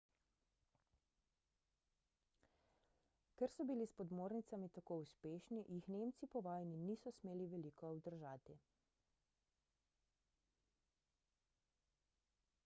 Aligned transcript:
ker 3.41 3.53
so 3.55 3.65
bili 3.71 3.85
s 3.91 3.95
podmornicami 3.99 4.69
tako 4.79 4.97
uspešni 5.03 5.59
jih 5.75 5.91
nemci 5.97 6.29
po 6.37 6.43
vojni 6.49 6.81
niso 6.89 7.13
smeli 7.19 7.47
veliko 7.55 7.89
obdržati 7.93 8.59